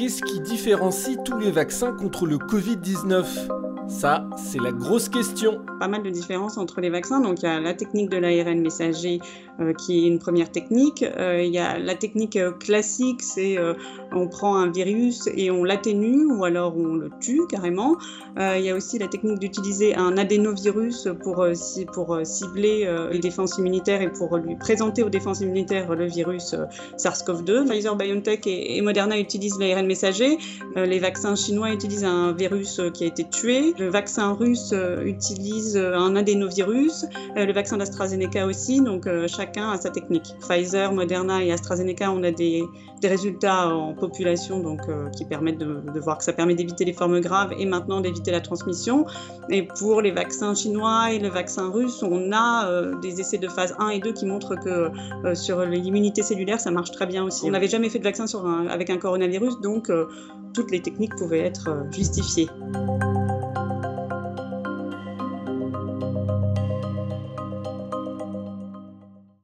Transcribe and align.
Qu'est-ce 0.00 0.22
qui 0.22 0.40
différencie 0.40 1.18
tous 1.26 1.36
les 1.36 1.50
vaccins 1.50 1.92
contre 1.92 2.24
le 2.24 2.38
Covid-19 2.38 3.69
ça, 3.90 4.24
c'est 4.36 4.60
la 4.60 4.70
grosse 4.70 5.08
question. 5.08 5.60
Pas 5.78 5.88
mal 5.88 6.02
de 6.02 6.10
différences 6.10 6.56
entre 6.56 6.80
les 6.80 6.90
vaccins. 6.90 7.20
Donc, 7.20 7.42
il 7.42 7.46
y 7.46 7.48
a 7.48 7.60
la 7.60 7.74
technique 7.74 8.08
de 8.08 8.16
l'ARN 8.16 8.60
messager 8.60 9.20
euh, 9.60 9.74
qui 9.74 10.04
est 10.04 10.08
une 10.08 10.18
première 10.18 10.50
technique. 10.50 11.02
Euh, 11.02 11.42
il 11.42 11.52
y 11.52 11.58
a 11.58 11.78
la 11.78 11.94
technique 11.94 12.36
euh, 12.36 12.52
classique, 12.52 13.22
c'est 13.22 13.58
on 14.12 14.28
prend 14.28 14.56
un 14.56 14.70
virus 14.70 15.28
et 15.34 15.50
on 15.50 15.64
l'atténue 15.64 16.24
ou 16.26 16.44
alors 16.44 16.76
on 16.76 16.94
le 16.94 17.10
tue 17.20 17.42
carrément. 17.48 17.96
il 18.36 18.60
y 18.60 18.70
a 18.70 18.74
aussi 18.74 18.98
la 18.98 19.08
technique 19.08 19.38
d'utiliser 19.38 19.94
un 19.94 20.16
adénovirus 20.16 21.08
pour 21.22 21.46
cibler 22.24 22.88
les 23.12 23.18
défenses 23.18 23.58
immunitaires 23.58 24.02
et 24.02 24.10
pour 24.10 24.36
lui 24.36 24.56
présenter 24.56 25.02
aux 25.02 25.10
défenses 25.10 25.40
immunitaires 25.40 25.94
le 25.94 26.06
virus 26.06 26.54
SARS-CoV-2. 26.96 27.68
Pfizer, 27.68 27.96
BioNTech 27.96 28.46
et 28.46 28.80
Moderna 28.82 29.18
utilisent 29.18 29.58
l'ARN 29.58 29.86
messager. 29.86 30.38
les 30.76 30.98
vaccins 30.98 31.34
chinois 31.34 31.72
utilisent 31.72 32.04
un 32.04 32.32
virus 32.32 32.80
qui 32.94 33.04
a 33.04 33.06
été 33.06 33.24
tué. 33.24 33.74
Le 33.80 33.88
vaccin 33.88 34.32
russe 34.32 34.74
utilise 35.04 35.76
un 35.76 36.14
adénovirus. 36.14 37.06
Le 37.34 37.52
vaccin 37.52 37.78
d'AstraZeneca 37.78 38.46
aussi. 38.46 38.80
Donc 38.80 39.08
chacun 39.26 39.70
a 39.70 39.78
sa 39.78 39.90
technique. 39.90 40.34
Pfizer, 40.40 40.92
Moderna 40.92 41.42
et 41.42 41.52
AstraZeneca, 41.52 42.12
on 42.12 42.22
a 42.22 42.30
des, 42.30 42.64
résultats 43.02 43.74
en 43.74 43.94
population 43.94 44.60
donc, 44.60 44.80
euh, 44.88 45.08
qui 45.10 45.24
permettent 45.24 45.58
de, 45.58 46.00
voir 46.00 46.18
que 46.18 46.24
ça 46.24 46.32
permet 46.32 46.54
d'éviter 46.54 46.84
les 46.84 46.92
formes 46.92 47.20
graves 47.20 47.54
et 47.58 47.66
maintenant 47.66 48.00
d'éviter 48.00 48.30
la 48.30 48.40
transmission. 48.40 49.06
Et 49.48 49.62
pour 49.62 50.02
les 50.02 50.10
vaccins 50.10 50.54
chinois 50.54 51.12
et 51.12 51.18
le 51.18 51.28
vaccin 51.28 51.70
russe, 51.70 52.02
on 52.02 52.32
a 52.32 52.68
euh, 52.68 52.98
des 53.00 53.20
essais 53.20 53.38
de 53.38 53.48
phase 53.48 53.74
1 53.78 53.88
et 53.88 53.98
2 54.00 54.12
qui 54.12 54.26
montrent 54.26 54.56
que 54.56 54.90
euh, 55.24 55.34
sur 55.34 55.64
l'immunité 55.64 56.22
cellulaire, 56.22 56.60
ça 56.60 56.70
marche 56.70 56.90
très 56.90 57.06
bien 57.06 57.24
aussi. 57.24 57.46
On 57.46 57.50
n'avait 57.50 57.68
jamais 57.68 57.88
fait 57.88 57.98
de 57.98 58.04
vaccin 58.04 58.26
avec 58.68 58.90
un 58.90 58.98
coronavirus, 58.98 59.60
donc 59.60 59.90
toutes 60.52 60.70
les 60.70 60.80
techniques 60.80 61.16
pouvaient 61.16 61.40
être 61.40 61.86
justifiées. 61.90 62.48